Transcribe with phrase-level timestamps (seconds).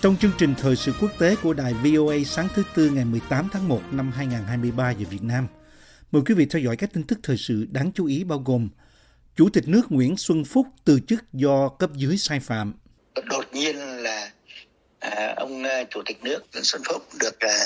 [0.00, 3.48] Trong chương trình thời sự quốc tế của đài VOA sáng thứ Tư ngày 18
[3.52, 5.46] tháng 1 năm 2023 giờ Việt Nam,
[6.10, 8.68] mời quý vị theo dõi các tin tức thời sự đáng chú ý bao gồm
[9.36, 12.74] Chủ tịch nước Nguyễn Xuân Phúc từ chức do cấp dưới sai phạm,
[13.24, 14.30] đột nhiên là
[15.00, 17.58] à, ông à, chủ tịch nước Nguyễn Xuân Phúc được à,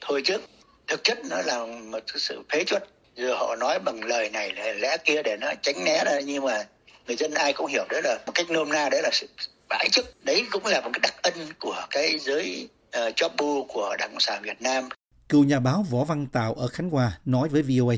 [0.00, 0.42] thôi chức.
[0.86, 2.84] Thực chất nó là một cái sự phế chuất.
[3.16, 6.44] Giờ họ nói bằng lời này là lẽ kia để nó tránh né ra nhưng
[6.44, 6.64] mà
[7.06, 9.26] người dân ai cũng hiểu đấy là một cách nôm na đấy là sự
[9.68, 13.64] bãi chức đấy cũng là một cái đặc ân của cái giới ờ, uh, bu
[13.68, 14.88] của đảng cộng sản việt nam
[15.28, 17.94] cựu nhà báo Võ Văn Tạo ở Khánh Hòa nói với VOA.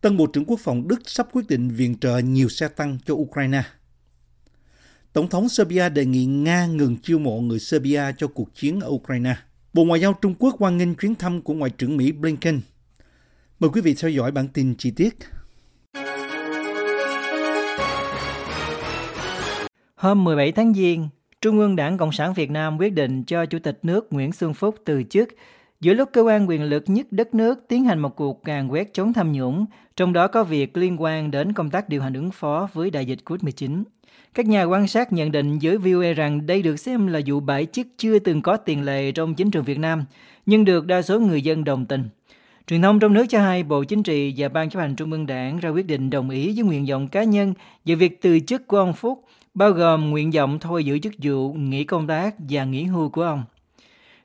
[0.00, 3.14] Tân Bộ trưởng Quốc phòng Đức sắp quyết định viện trợ nhiều xe tăng cho
[3.14, 3.62] Ukraine.
[5.12, 8.88] Tổng thống Serbia đề nghị Nga ngừng chiêu mộ người Serbia cho cuộc chiến ở
[8.88, 9.36] Ukraine.
[9.72, 12.60] Bộ Ngoại giao Trung Quốc hoan nghênh chuyến thăm của Ngoại trưởng Mỹ Blinken.
[13.58, 15.14] Mời quý vị theo dõi bản tin chi tiết.
[19.98, 21.08] Hôm 17 tháng Giêng,
[21.40, 24.54] Trung ương Đảng Cộng sản Việt Nam quyết định cho Chủ tịch nước Nguyễn Xuân
[24.54, 25.28] Phúc từ chức
[25.80, 28.94] giữa lúc cơ quan quyền lực nhất đất nước tiến hành một cuộc càn quét
[28.94, 32.30] chống tham nhũng, trong đó có việc liên quan đến công tác điều hành ứng
[32.30, 33.82] phó với đại dịch COVID-19.
[34.34, 37.40] Các nhà quan sát nhận định với VOA e rằng đây được xem là vụ
[37.40, 40.04] bãi chức chưa từng có tiền lệ trong chính trường Việt Nam,
[40.46, 42.08] nhưng được đa số người dân đồng tình.
[42.66, 45.26] Truyền thông trong nước cho hay Bộ Chính trị và Ban chấp hành Trung ương
[45.26, 48.66] Đảng ra quyết định đồng ý với nguyện vọng cá nhân về việc từ chức
[48.66, 49.20] của ông Phúc,
[49.58, 53.22] bao gồm nguyện vọng thôi giữ chức vụ, nghỉ công tác và nghỉ hưu của
[53.22, 53.44] ông.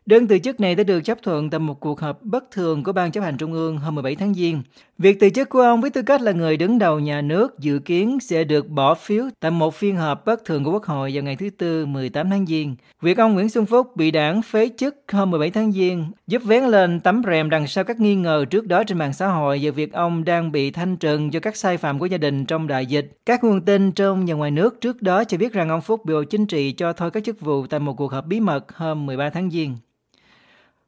[0.05, 2.91] Đơn từ chức này đã được chấp thuận tại một cuộc họp bất thường của
[2.91, 4.61] Ban chấp hành Trung ương hôm 17 tháng Giêng.
[4.97, 7.79] Việc từ chức của ông với tư cách là người đứng đầu nhà nước dự
[7.79, 11.23] kiến sẽ được bỏ phiếu tại một phiên họp bất thường của Quốc hội vào
[11.23, 12.75] ngày thứ Tư 18 tháng Giêng.
[13.01, 16.63] Việc ông Nguyễn Xuân Phúc bị đảng phế chức hôm 17 tháng Giêng giúp vén
[16.63, 19.71] lên tấm rèm đằng sau các nghi ngờ trước đó trên mạng xã hội về
[19.71, 22.85] việc ông đang bị thanh trừng do các sai phạm của gia đình trong đại
[22.85, 23.17] dịch.
[23.25, 26.13] Các nguồn tin trong và ngoài nước trước đó cho biết rằng ông Phúc bị
[26.13, 29.05] Bộ Chính trị cho thôi các chức vụ tại một cuộc họp bí mật hôm
[29.05, 29.75] 13 tháng Giêng.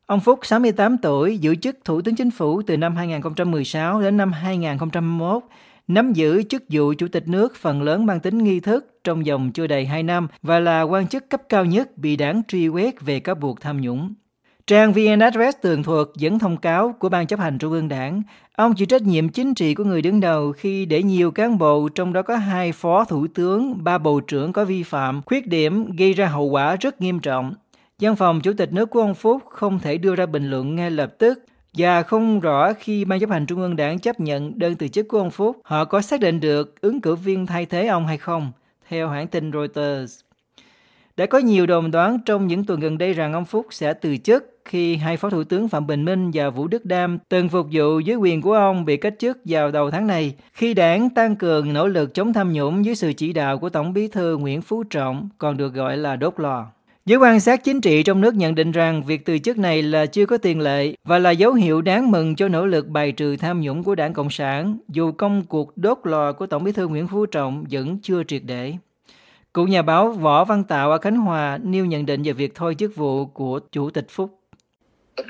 [0.08, 4.32] Ông Phúc, 68 tuổi, giữ chức Thủ tướng Chính phủ từ năm 2016 đến năm
[4.32, 5.44] 2021,
[5.88, 9.52] nắm giữ chức vụ Chủ tịch nước phần lớn mang tính nghi thức trong vòng
[9.52, 13.02] chưa đầy 2 năm và là quan chức cấp cao nhất bị đảng truy quét
[13.02, 14.14] về các buộc tham nhũng.
[14.68, 18.22] Trang VN Address tường thuật dẫn thông cáo của Ban chấp hành Trung ương Đảng,
[18.56, 21.90] ông chịu trách nhiệm chính trị của người đứng đầu khi để nhiều cán bộ,
[21.96, 25.96] trong đó có hai phó thủ tướng, ba bộ trưởng có vi phạm, khuyết điểm
[25.96, 27.54] gây ra hậu quả rất nghiêm trọng.
[28.02, 30.92] Văn phòng Chủ tịch nước của ông Phúc không thể đưa ra bình luận ngay
[30.92, 34.76] lập tức và không rõ khi Ban chấp hành Trung ương Đảng chấp nhận đơn
[34.76, 37.88] từ chức của ông Phúc, họ có xác định được ứng cử viên thay thế
[37.88, 38.52] ông hay không,
[38.90, 40.20] theo hãng tin Reuters.
[41.18, 44.18] Đã có nhiều đồn đoán trong những tuần gần đây rằng ông Phúc sẽ từ
[44.18, 47.68] chức khi hai phó thủ tướng Phạm Bình Minh và Vũ Đức Đam từng phục
[47.72, 51.36] vụ dưới quyền của ông bị cách chức vào đầu tháng này, khi đảng tăng
[51.36, 54.62] cường nỗ lực chống tham nhũng dưới sự chỉ đạo của Tổng bí thư Nguyễn
[54.62, 56.68] Phú Trọng, còn được gọi là đốt lò.
[57.08, 60.06] Giới quan sát chính trị trong nước nhận định rằng việc từ chức này là
[60.06, 63.36] chưa có tiền lệ và là dấu hiệu đáng mừng cho nỗ lực bài trừ
[63.38, 66.88] tham nhũng của đảng Cộng sản, dù công cuộc đốt lò của Tổng bí thư
[66.88, 68.74] Nguyễn Phú Trọng vẫn chưa triệt để.
[69.54, 72.76] Cựu nhà báo Võ Văn Tạo ở Khánh Hòa nêu nhận định về việc thôi
[72.80, 74.40] chức vụ của Chủ tịch Phúc.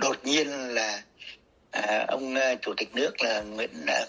[0.02, 1.02] đột nhiên là
[1.72, 4.06] à, ông à, chủ tịch nước là Nguyễn à,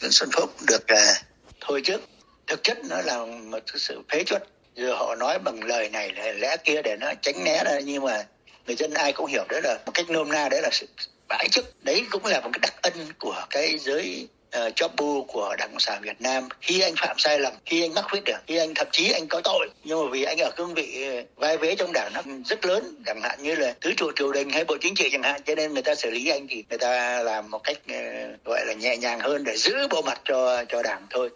[0.00, 1.14] Nguyễn Xuân Phúc được à,
[1.60, 2.00] thôi chức
[2.46, 6.32] thực chất nó là một sự phế chuất giờ họ nói bằng lời này là
[6.32, 8.24] lẽ kia để nó tránh né ra nhưng mà
[8.66, 10.86] người dân ai cũng hiểu đấy là một cách nôm na đấy là sự
[11.28, 11.84] bãi chức.
[11.84, 14.28] Đấy cũng là một cái đặc ân của cái giới
[14.66, 16.48] uh, bu của đảng cộng sản việt nam.
[16.60, 19.26] Khi anh phạm sai lầm khi anh mắc khuyết điểm khi anh thậm chí anh
[19.28, 22.20] có tội nhưng mà vì anh ở cương vị ờ, vai vế trong đảng nó
[22.44, 25.22] rất lớn chẳng hạn như là thứ trụ triều đình hay bộ chính trị chẳng
[25.22, 28.44] hạn cho nên người ta xử lý anh thì người ta làm một cách uh,
[28.44, 31.30] gọi là nhẹ nhàng hơn để giữ bộ mặt cho cho đảng thôi.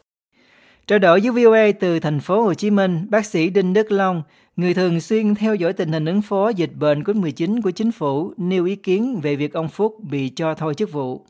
[0.88, 4.23] Trao đổi với VOA từ thành phố Hồ Chí Minh, bác sĩ Đinh Đức Long,
[4.56, 8.32] người thường xuyên theo dõi tình hình ứng phó dịch bệnh COVID-19 của chính phủ,
[8.37, 11.26] nêu ý kiến về việc ông Phúc bị cho thôi chức vụ.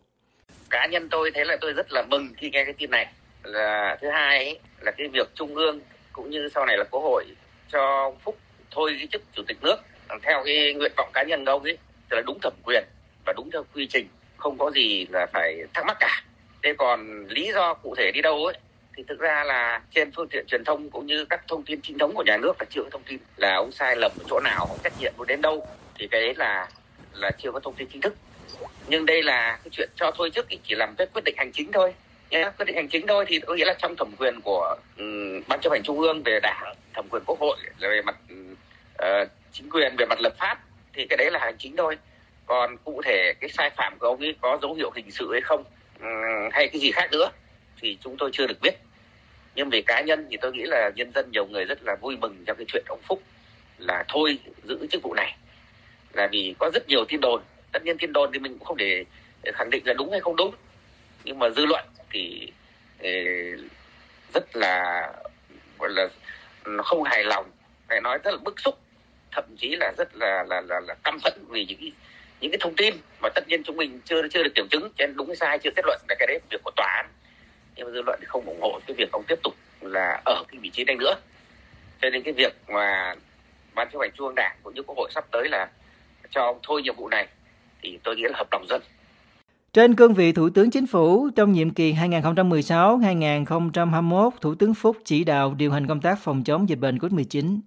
[0.71, 3.07] cá nhân tôi thấy là tôi rất là mừng khi nghe cái tin này.
[3.43, 5.81] Là thứ hai ấy, là cái việc trung ương
[6.13, 7.25] cũng như sau này là quốc hội
[7.73, 8.39] cho ông phúc
[8.71, 9.77] thôi cái chức chủ tịch nước.
[10.23, 11.79] Theo cái nguyện vọng cá nhân đâu ông ấy
[12.09, 12.85] tức là đúng thẩm quyền
[13.27, 14.07] và đúng theo quy trình
[14.37, 16.23] không có gì là phải thắc mắc cả.
[16.63, 18.55] Thế còn lý do cụ thể đi đâu ấy
[18.99, 21.99] thì thực ra là trên phương tiện truyền thông cũng như các thông tin chính
[21.99, 24.41] thống của nhà nước là chưa có thông tin là ông sai lầm ở chỗ
[24.41, 25.67] nào ông trách nhiệm đến đâu.
[25.99, 26.69] Thì cái đấy là
[27.13, 28.15] là chưa có thông tin chính thức.
[28.89, 31.53] Nhưng đây là cái chuyện cho thôi chức thì chỉ làm cái quyết định hành
[31.53, 31.95] chính thôi.
[32.31, 35.41] Nhé quyết định hành chính thôi thì có nghĩa là trong thẩm quyền của um,
[35.49, 38.17] ban chấp hành trung ương về đảng thẩm quyền quốc hội là về mặt
[39.03, 40.59] uh, chính quyền về mặt lập pháp
[40.93, 41.99] thì cái đấy là hành chính thôi.
[42.47, 45.41] Còn cụ thể cái sai phạm của ông ấy có dấu hiệu hình sự hay
[45.41, 45.65] không
[46.01, 46.09] um,
[46.53, 47.31] hay cái gì khác nữa
[47.81, 48.75] thì chúng tôi chưa được biết
[49.59, 52.17] nhưng về cá nhân thì tôi nghĩ là nhân dân nhiều người rất là vui
[52.17, 53.23] mừng trong cái chuyện ông Phúc
[53.79, 55.37] là thôi giữ chức vụ này.
[56.13, 57.43] Là vì có rất nhiều tin đồn.
[57.73, 59.05] Tất nhiên tin đồn thì mình cũng không để,
[59.43, 60.55] để khẳng định là đúng hay không đúng.
[61.25, 62.53] Nhưng mà dư luận thì
[63.03, 63.11] ờ,
[64.35, 65.07] rất là
[65.79, 66.09] gọi là
[66.85, 67.51] không hài lòng.
[67.89, 68.79] Phải nói rất là bức xúc
[69.33, 71.91] thậm chí là rất là là là, là căm phẫn vì những
[72.41, 74.83] những cái thông tin mà tất nhiên chúng mình chưa chưa được kiểm chứng.
[74.83, 77.07] Cho nên đúng hay sai chưa kết luận là cái đấy việc của tòa án
[77.79, 80.45] nhưng mà dư luận thì không ủng hộ cái việc ông tiếp tục là ở
[80.49, 81.15] cái vị trí này nữa
[82.03, 83.15] cho nên cái việc mà
[83.75, 85.69] ban chấp hành trung ương đảng cũng như quốc hội sắp tới là
[86.31, 87.29] cho ông thôi nhiệm vụ này
[87.83, 88.83] thì tôi nghĩ là hợp đồng dân
[89.73, 95.25] trên cương vị Thủ tướng Chính phủ trong nhiệm kỳ 2016-2021, Thủ tướng Phúc chỉ
[95.25, 97.59] đạo điều hành công tác phòng chống dịch bệnh COVID-19.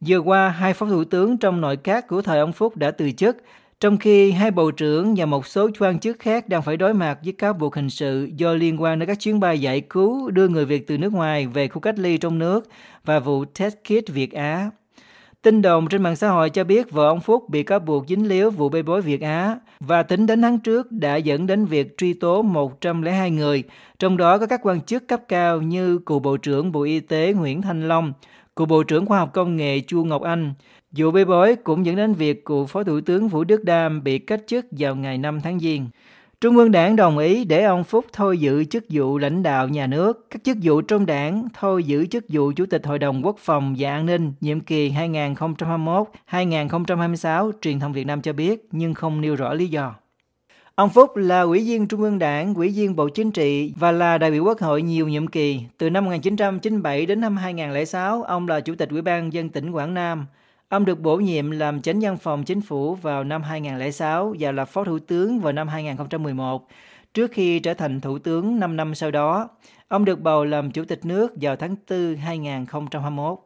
[0.00, 3.10] Vừa qua, hai phó thủ tướng trong nội các của thời ông Phúc đã từ
[3.10, 3.36] chức,
[3.84, 7.18] trong khi hai bộ trưởng và một số quan chức khác đang phải đối mặt
[7.24, 10.48] với cáo buộc hình sự do liên quan đến các chuyến bay giải cứu đưa
[10.48, 12.68] người Việt từ nước ngoài về khu cách ly trong nước
[13.04, 14.70] và vụ test kit Việt Á.
[15.42, 18.28] Tin đồn trên mạng xã hội cho biết vợ ông Phúc bị cáo buộc dính
[18.28, 21.96] líu vụ bê bối Việt Á và tính đến tháng trước đã dẫn đến việc
[21.96, 23.62] truy tố 102 người,
[23.98, 27.32] trong đó có các quan chức cấp cao như cựu Bộ trưởng Bộ Y tế
[27.32, 28.12] Nguyễn Thanh Long,
[28.56, 30.54] cựu Bộ trưởng Khoa học Công nghệ Chu Ngọc Anh.
[30.96, 34.18] Vụ bê bối cũng dẫn đến việc cựu Phó Thủ tướng Vũ Đức Đam bị
[34.18, 35.88] cách chức vào ngày 5 tháng Giêng.
[36.40, 39.86] Trung ương Đảng đồng ý để ông Phúc thôi giữ chức vụ lãnh đạo nhà
[39.86, 43.36] nước, các chức vụ trong đảng thôi giữ chức vụ Chủ tịch Hội đồng Quốc
[43.38, 44.90] phòng và An ninh nhiệm kỳ
[46.30, 49.94] 2021-2026, truyền thông Việt Nam cho biết, nhưng không nêu rõ lý do.
[50.74, 54.18] Ông Phúc là ủy viên Trung ương Đảng, ủy viên Bộ Chính trị và là
[54.18, 55.60] đại biểu Quốc hội nhiều nhiệm kỳ.
[55.78, 59.94] Từ năm 1997 đến năm 2006, ông là Chủ tịch Ủy ban dân tỉnh Quảng
[59.94, 60.26] Nam.
[60.68, 64.64] Ông được bổ nhiệm làm chánh văn phòng chính phủ vào năm 2006 và là
[64.64, 66.68] phó thủ tướng vào năm 2011,
[67.14, 69.48] trước khi trở thành thủ tướng 5 năm sau đó.
[69.88, 73.38] Ông được bầu làm chủ tịch nước vào tháng 4 2021.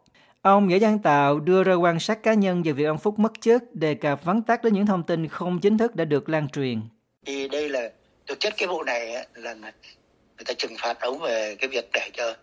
[0.42, 3.32] Ông Võ Văn Tạo đưa ra quan sát cá nhân về việc ông Phúc mất
[3.40, 6.48] chức, đề cập vắn tắt đến những thông tin không chính thức đã được lan
[6.48, 6.80] truyền.
[7.26, 7.90] Thì đây là
[8.26, 12.10] thực chất cái vụ này là người ta trừng phạt ông về cái việc để
[12.12, 12.34] cho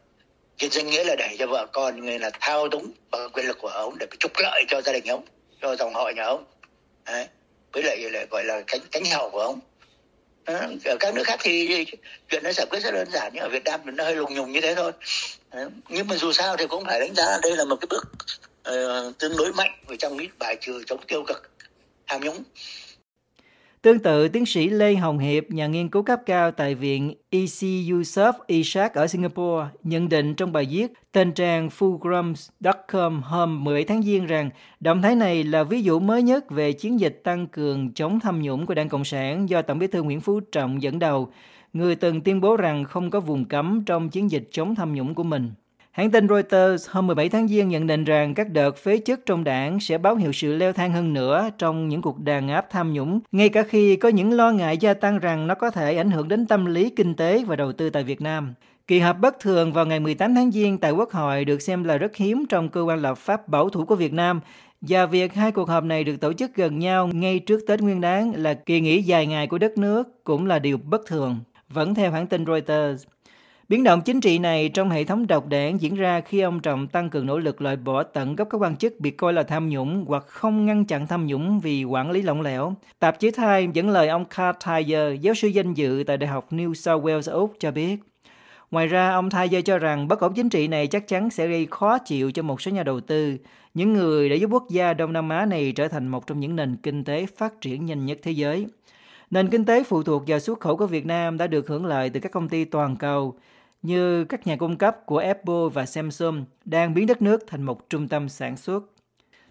[0.58, 3.58] trên danh nghĩa là để cho vợ con người là thao túng bằng quyền lực
[3.60, 5.26] của ông để trục lợi cho gia đình ông
[5.62, 6.46] cho dòng họ nhà ông
[7.06, 7.28] Đấy.
[7.72, 9.60] với lại lại gọi là cánh cánh hậu của ông
[10.46, 10.78] Đấy.
[10.86, 11.86] ở các nước khác thì
[12.30, 14.52] chuyện nó giải quyết rất đơn giản nhưng ở Việt Nam nó hơi lùng nhùng
[14.52, 14.92] như thế thôi
[15.54, 15.68] Đấy.
[15.90, 18.08] nhưng mà dù sao thì cũng phải đánh giá đây là một cái bước
[18.70, 21.52] uh, tương đối mạnh về trong cái bài trừ chống tiêu cực
[22.08, 22.44] tham nhũng
[23.86, 27.62] Tương tự, tiến sĩ Lê Hồng Hiệp, nhà nghiên cứu cấp cao tại Viện EC
[27.62, 34.04] Yusuf Ishak ở Singapore, nhận định trong bài viết tên trang fulgrums.com hôm 17 tháng
[34.04, 34.50] Giêng rằng
[34.80, 38.42] động thái này là ví dụ mới nhất về chiến dịch tăng cường chống tham
[38.42, 41.30] nhũng của Đảng Cộng sản do Tổng bí thư Nguyễn Phú Trọng dẫn đầu,
[41.74, 45.16] người từng tuyên bố rằng không có vùng cấm trong chiến dịch chống tham nhũng
[45.16, 45.52] của mình.
[45.96, 49.44] Hãng tin Reuters hôm 17 tháng Giêng nhận định rằng các đợt phế chức trong
[49.44, 52.94] đảng sẽ báo hiệu sự leo thang hơn nữa trong những cuộc đàn áp tham
[52.94, 56.12] nhũng, ngay cả khi có những lo ngại gia tăng rằng nó có thể ảnh
[56.12, 58.54] hưởng đến tâm lý kinh tế và đầu tư tại Việt Nam.
[58.88, 61.98] Kỳ họp bất thường vào ngày 18 tháng Giêng tại Quốc hội được xem là
[61.98, 64.40] rất hiếm trong cơ quan lập pháp bảo thủ của Việt Nam
[64.82, 68.02] và việc hai cuộc họp này được tổ chức gần nhau ngay trước Tết Nguyên
[68.02, 71.40] đán là kỳ nghỉ dài ngày của đất nước cũng là điều bất thường.
[71.70, 73.04] Vẫn theo hãng tin Reuters,
[73.70, 76.88] Biến động chính trị này trong hệ thống độc đảng diễn ra khi ông Trọng
[76.88, 79.70] tăng cường nỗ lực loại bỏ tận gốc các quan chức bị coi là tham
[79.70, 82.74] nhũng hoặc không ngăn chặn tham nhũng vì quản lý lỏng lẻo.
[83.00, 86.48] Tạp chí Time dẫn lời ông Carl Thayer, giáo sư danh dự tại Đại học
[86.52, 87.98] New South Wales Úc cho biết.
[88.72, 91.68] Ngoài ra, ông Thayer cho rằng bất ổn chính trị này chắc chắn sẽ gây
[91.72, 93.38] khó chịu cho một số nhà đầu tư,
[93.74, 96.56] những người đã giúp quốc gia Đông Nam Á này trở thành một trong những
[96.56, 98.68] nền kinh tế phát triển nhanh nhất thế giới.
[99.32, 102.10] Nền kinh tế phụ thuộc vào xuất khẩu của Việt Nam đã được hưởng lợi
[102.10, 103.36] từ các công ty toàn cầu,
[103.86, 107.90] như các nhà cung cấp của Apple và Samsung đang biến đất nước thành một
[107.90, 108.84] trung tâm sản xuất.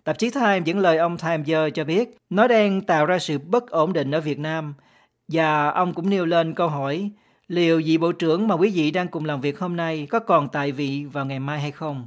[0.04, 3.70] Tạp chí Time dẫn lời ông Time cho biết, nó đang tạo ra sự bất
[3.70, 4.74] ổn định ở Việt Nam
[5.28, 7.10] và ông cũng nêu lên câu hỏi,
[7.48, 10.48] liệu vị bộ trưởng mà quý vị đang cùng làm việc hôm nay có còn
[10.48, 12.06] tại vị vào ngày mai hay không?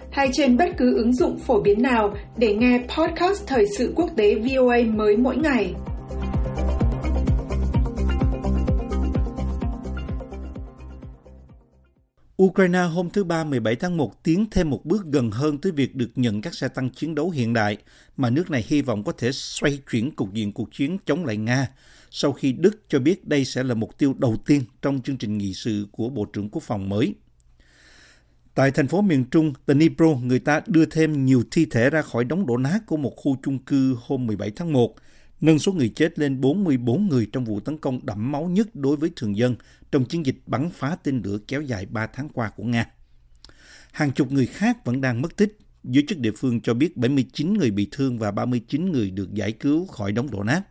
[0.11, 4.09] hay trên bất cứ ứng dụng phổ biến nào để nghe podcast Thời sự quốc
[4.17, 5.73] tế VOA mới mỗi ngày.
[12.43, 15.95] Ukraine hôm thứ Ba 17 tháng 1 tiến thêm một bước gần hơn tới việc
[15.95, 17.77] được nhận các xe tăng chiến đấu hiện đại
[18.17, 21.37] mà nước này hy vọng có thể xoay chuyển cục diện cuộc chiến chống lại
[21.37, 21.67] Nga
[22.11, 25.37] sau khi Đức cho biết đây sẽ là mục tiêu đầu tiên trong chương trình
[25.37, 27.15] nghị sự của Bộ trưởng Quốc phòng mới.
[28.55, 32.23] Tại thành phố miền Trung Dnipro, người ta đưa thêm nhiều thi thể ra khỏi
[32.23, 34.95] đống đổ nát của một khu chung cư hôm 17 tháng 1,
[35.41, 38.97] nâng số người chết lên 44 người trong vụ tấn công đẫm máu nhất đối
[38.97, 39.55] với thường dân
[39.91, 42.85] trong chiến dịch bắn phá tên lửa kéo dài 3 tháng qua của Nga.
[43.91, 45.57] Hàng chục người khác vẫn đang mất tích.
[45.83, 49.51] Giới chức địa phương cho biết 79 người bị thương và 39 người được giải
[49.51, 50.61] cứu khỏi đống đổ nát.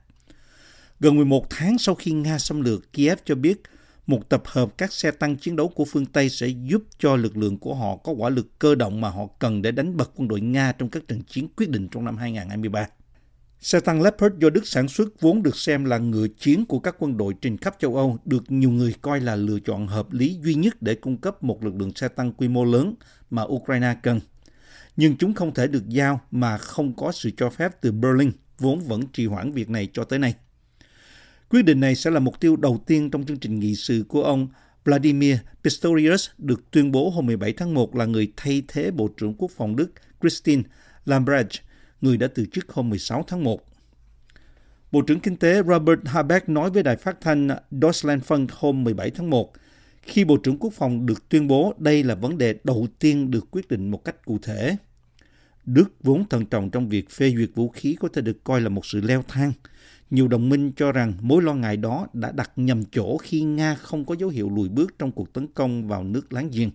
[1.01, 3.63] Gần 11 tháng sau khi Nga xâm lược, Kiev cho biết
[4.07, 7.37] một tập hợp các xe tăng chiến đấu của phương Tây sẽ giúp cho lực
[7.37, 10.29] lượng của họ có quả lực cơ động mà họ cần để đánh bật quân
[10.29, 12.87] đội Nga trong các trận chiến quyết định trong năm 2023.
[13.61, 16.97] Xe tăng Leopard do Đức sản xuất vốn được xem là ngựa chiến của các
[16.99, 20.39] quân đội trên khắp châu Âu, được nhiều người coi là lựa chọn hợp lý
[20.43, 22.95] duy nhất để cung cấp một lực lượng xe tăng quy mô lớn
[23.31, 24.21] mà Ukraine cần.
[24.97, 28.81] Nhưng chúng không thể được giao mà không có sự cho phép từ Berlin, vốn
[28.81, 30.35] vẫn trì hoãn việc này cho tới nay.
[31.51, 34.23] Quyết định này sẽ là mục tiêu đầu tiên trong chương trình nghị sự của
[34.23, 34.49] ông
[34.85, 39.35] Vladimir Pistorius được tuyên bố hôm 17 tháng 1 là người thay thế Bộ trưởng
[39.35, 40.63] Quốc phòng Đức Christine
[41.05, 41.51] Lambrecht,
[42.01, 43.61] người đã từ chức hôm 16 tháng 1.
[44.93, 49.31] Bộ trưởng Kinh tế Robert Habeck nói với đài phát thanh Deutschlandfunk hôm 17 tháng
[49.31, 49.53] 1,
[50.03, 53.51] khi Bộ trưởng Quốc phòng được tuyên bố đây là vấn đề đầu tiên được
[53.51, 54.77] quyết định một cách cụ thể.
[55.73, 58.69] Đức vốn thận trọng trong việc phê duyệt vũ khí có thể được coi là
[58.69, 59.53] một sự leo thang,
[60.11, 63.75] nhiều đồng minh cho rằng mối lo ngại đó đã đặt nhầm chỗ khi Nga
[63.75, 66.71] không có dấu hiệu lùi bước trong cuộc tấn công vào nước láng giềng.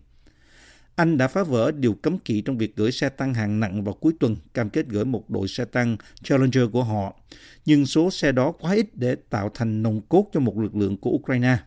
[0.96, 3.94] Anh đã phá vỡ điều cấm kỵ trong việc gửi xe tăng hạng nặng vào
[3.94, 7.20] cuối tuần, cam kết gửi một đội xe tăng Challenger của họ.
[7.66, 10.98] Nhưng số xe đó quá ít để tạo thành nồng cốt cho một lực lượng
[10.98, 11.58] của Ukraine.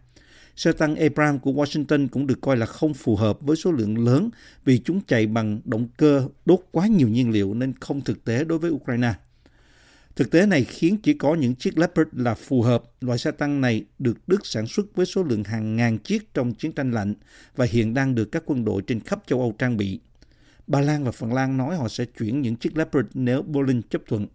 [0.58, 4.04] Xe tăng Abrams của Washington cũng được coi là không phù hợp với số lượng
[4.04, 4.30] lớn
[4.64, 8.44] vì chúng chạy bằng động cơ đốt quá nhiều nhiên liệu nên không thực tế
[8.44, 9.14] đối với Ukraine.
[10.16, 12.82] Thực tế này khiến chỉ có những chiếc Leopard là phù hợp.
[13.00, 16.54] Loại xe tăng này được Đức sản xuất với số lượng hàng ngàn chiếc trong
[16.54, 17.14] chiến tranh lạnh
[17.56, 20.00] và hiện đang được các quân đội trên khắp châu Âu trang bị.
[20.66, 24.02] Ba Lan và Phần Lan nói họ sẽ chuyển những chiếc Leopard nếu Berlin chấp
[24.06, 24.26] thuận.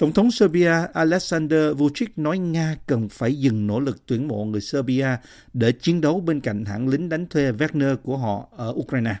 [0.00, 4.60] Tổng thống Serbia Alexander Vucic nói Nga cần phải dừng nỗ lực tuyển mộ người
[4.60, 5.06] Serbia
[5.52, 9.16] để chiến đấu bên cạnh hãng lính đánh thuê Wagner của họ ở Ukraine.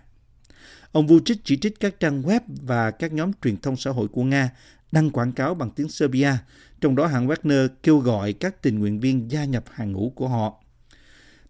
[0.92, 4.24] Ông Vucic chỉ trích các trang web và các nhóm truyền thông xã hội của
[4.24, 4.50] Nga
[4.92, 6.32] đăng quảng cáo bằng tiếng Serbia,
[6.80, 10.28] trong đó hãng Wagner kêu gọi các tình nguyện viên gia nhập hàng ngũ của
[10.28, 10.64] họ.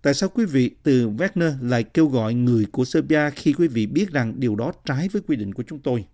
[0.02, 3.86] Tại sao quý vị từ Wagner lại kêu gọi người của Serbia khi quý vị
[3.86, 6.04] biết rằng điều đó trái với quy định của chúng tôi?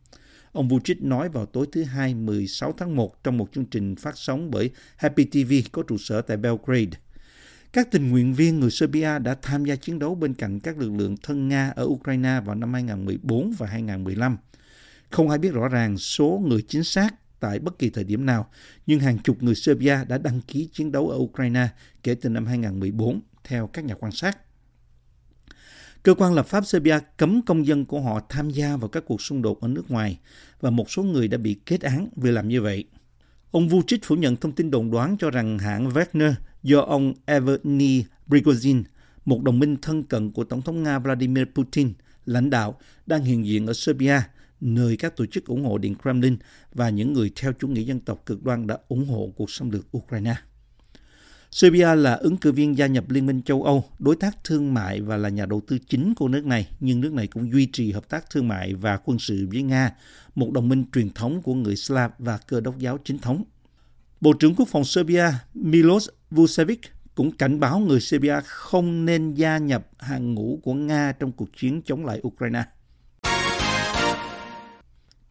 [0.56, 4.18] Ông Vucic nói vào tối thứ Hai 16 tháng 1 trong một chương trình phát
[4.18, 6.98] sóng bởi Happy TV có trụ sở tại Belgrade.
[7.72, 10.92] Các tình nguyện viên người Serbia đã tham gia chiến đấu bên cạnh các lực
[10.92, 14.36] lượng thân Nga ở Ukraine vào năm 2014 và 2015.
[15.10, 18.50] Không ai biết rõ ràng số người chính xác tại bất kỳ thời điểm nào,
[18.86, 21.68] nhưng hàng chục người Serbia đã đăng ký chiến đấu ở Ukraine
[22.02, 24.38] kể từ năm 2014, theo các nhà quan sát.
[26.06, 29.22] Cơ quan lập pháp Serbia cấm công dân của họ tham gia vào các cuộc
[29.22, 30.18] xung đột ở nước ngoài
[30.60, 32.84] và một số người đã bị kết án vì làm như vậy.
[33.50, 36.32] Ông Vucic phủ nhận thông tin đồn đoán cho rằng hãng Wagner
[36.62, 38.82] do ông Evgeny Prigozhin,
[39.24, 41.92] một đồng minh thân cận của Tổng thống Nga Vladimir Putin,
[42.24, 44.20] lãnh đạo, đang hiện diện ở Serbia,
[44.60, 46.36] nơi các tổ chức ủng hộ Điện Kremlin
[46.74, 49.70] và những người theo chủ nghĩa dân tộc cực đoan đã ủng hộ cuộc xâm
[49.70, 50.34] lược Ukraine.
[51.56, 55.00] Serbia là ứng cử viên gia nhập Liên minh châu Âu, đối tác thương mại
[55.00, 57.92] và là nhà đầu tư chính của nước này, nhưng nước này cũng duy trì
[57.92, 59.90] hợp tác thương mại và quân sự với Nga,
[60.34, 63.44] một đồng minh truyền thống của người Slav và cơ đốc giáo chính thống.
[64.20, 66.80] Bộ trưởng Quốc phòng Serbia Milos Vucevic
[67.14, 71.56] cũng cảnh báo người Serbia không nên gia nhập hàng ngũ của Nga trong cuộc
[71.56, 72.64] chiến chống lại Ukraine.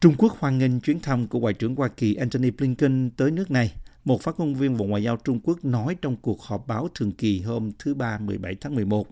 [0.00, 3.50] Trung Quốc hoan nghênh chuyến thăm của Ngoại trưởng Hoa Kỳ Antony Blinken tới nước
[3.50, 3.72] này,
[4.06, 7.12] một phát ngôn viên Bộ Ngoại giao Trung Quốc nói trong cuộc họp báo thường
[7.12, 9.06] kỳ hôm thứ Ba 17 tháng 11.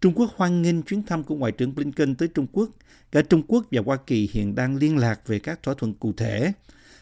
[0.00, 2.70] Trung Quốc hoan nghênh chuyến thăm của Ngoại trưởng Blinken tới Trung Quốc.
[3.12, 6.12] Cả Trung Quốc và Hoa Kỳ hiện đang liên lạc về các thỏa thuận cụ
[6.16, 6.52] thể.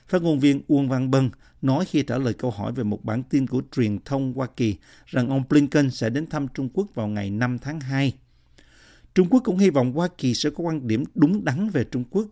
[0.09, 1.31] Phát ngôn viên Uông Văn Bân
[1.63, 4.77] nói khi trả lời câu hỏi về một bản tin của truyền thông Hoa Kỳ
[5.07, 8.13] rằng ông Blinken sẽ đến thăm Trung Quốc vào ngày 5 tháng 2.
[9.15, 12.05] Trung Quốc cũng hy vọng Hoa Kỳ sẽ có quan điểm đúng đắn về Trung
[12.11, 12.27] Quốc,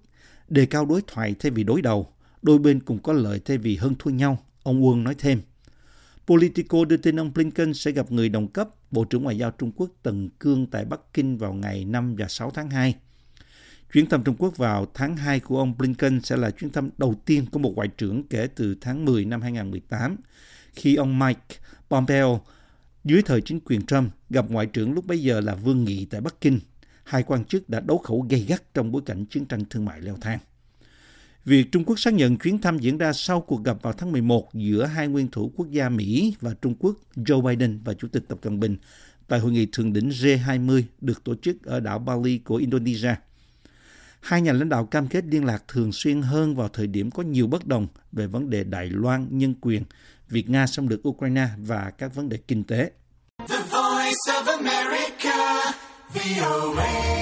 [0.49, 2.09] đề cao đối thoại thay vì đối đầu,
[2.43, 5.41] đôi bên cùng có lợi thay vì hơn thua nhau, ông Quân nói thêm.
[6.27, 9.73] Politico đưa tin ông Blinken sẽ gặp người đồng cấp, Bộ trưởng Ngoại giao Trung
[9.77, 12.95] Quốc Tần Cương tại Bắc Kinh vào ngày 5 và 6 tháng 2.
[13.93, 17.15] Chuyến thăm Trung Quốc vào tháng 2 của ông Blinken sẽ là chuyến thăm đầu
[17.25, 20.17] tiên của một ngoại trưởng kể từ tháng 10 năm 2018,
[20.73, 21.57] khi ông Mike
[21.91, 22.41] Pompeo
[23.05, 26.21] dưới thời chính quyền Trump gặp ngoại trưởng lúc bấy giờ là Vương Nghị tại
[26.21, 26.59] Bắc Kinh.
[27.05, 30.01] Hai quan chức đã đấu khẩu gay gắt trong bối cảnh chiến tranh thương mại
[30.01, 30.39] leo thang.
[31.47, 34.55] Việc Trung Quốc xác nhận chuyến thăm diễn ra sau cuộc gặp vào tháng 11
[34.55, 38.23] giữa hai nguyên thủ quốc gia Mỹ và Trung Quốc Joe Biden và Chủ tịch
[38.29, 38.77] Tập Cận Bình
[39.29, 43.15] tại hội nghị thượng đỉnh G20 được tổ chức ở đảo Bali của Indonesia.
[44.21, 47.23] Hai nhà lãnh đạo cam kết liên lạc thường xuyên hơn vào thời điểm có
[47.23, 49.83] nhiều bất đồng về vấn đề Đài Loan, nhân quyền,
[50.29, 52.91] việc Nga xâm lược Ukraine và các vấn đề kinh tế.
[53.49, 55.73] The voice of America,
[56.15, 57.17] VOA.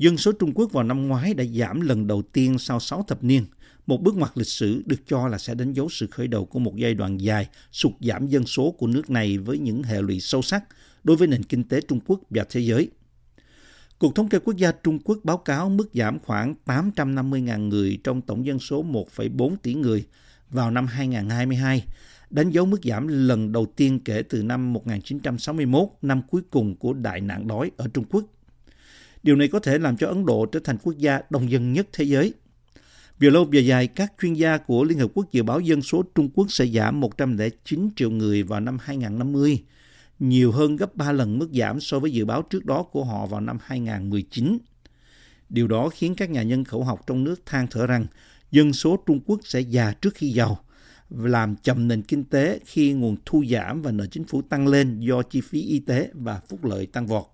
[0.00, 3.24] Dân số Trung Quốc vào năm ngoái đã giảm lần đầu tiên sau 6 thập
[3.24, 3.44] niên,
[3.90, 6.58] một bước ngoặt lịch sử được cho là sẽ đánh dấu sự khởi đầu của
[6.58, 10.20] một giai đoạn dài sụt giảm dân số của nước này với những hệ lụy
[10.20, 10.64] sâu sắc
[11.04, 12.88] đối với nền kinh tế Trung Quốc và thế giới.
[13.98, 18.22] Cục Thống kê Quốc gia Trung Quốc báo cáo mức giảm khoảng 850.000 người trong
[18.22, 20.04] tổng dân số 1,4 tỷ người
[20.50, 21.84] vào năm 2022,
[22.30, 26.92] đánh dấu mức giảm lần đầu tiên kể từ năm 1961, năm cuối cùng của
[26.92, 28.24] đại nạn đói ở Trung Quốc.
[29.22, 31.86] Điều này có thể làm cho Ấn Độ trở thành quốc gia đông dân nhất
[31.92, 32.34] thế giới.
[33.20, 36.02] Về lâu về dài, các chuyên gia của Liên Hợp Quốc dự báo dân số
[36.14, 39.64] Trung Quốc sẽ giảm 109 triệu người vào năm 2050,
[40.18, 43.26] nhiều hơn gấp 3 lần mức giảm so với dự báo trước đó của họ
[43.26, 44.58] vào năm 2019.
[45.48, 48.06] Điều đó khiến các nhà nhân khẩu học trong nước than thở rằng
[48.50, 50.58] dân số Trung Quốc sẽ già trước khi giàu,
[51.10, 55.00] làm chậm nền kinh tế khi nguồn thu giảm và nợ chính phủ tăng lên
[55.00, 57.24] do chi phí y tế và phúc lợi tăng vọt.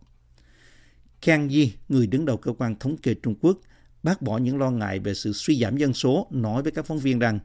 [1.21, 3.59] Kang Yi, người đứng đầu cơ quan thống kê Trung Quốc,
[4.07, 6.99] bác bỏ những lo ngại về sự suy giảm dân số, nói với các phóng
[6.99, 7.39] viên rằng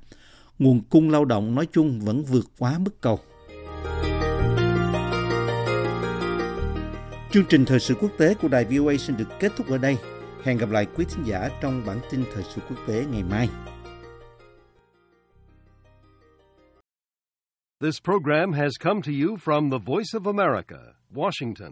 [0.59, 3.19] nguồn cung lao động nói chung vẫn vượt quá mức cầu.
[7.31, 9.97] Chương trình thời sự quốc tế của đài VOA xin được kết thúc ở đây.
[10.43, 13.49] Hẹn gặp lại quý thính giả trong bản tin thời sự quốc tế ngày mai.
[17.81, 20.79] This program has come to you from the Voice of America,
[21.13, 21.71] Washington.